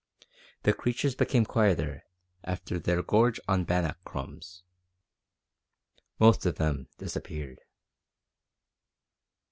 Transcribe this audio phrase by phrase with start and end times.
[0.63, 2.05] The creatures became quieter
[2.43, 4.63] after their gorge on bannock crumbs.
[6.17, 7.59] Most of them disappeared.